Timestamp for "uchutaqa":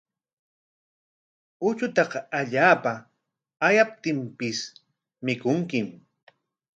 1.67-2.19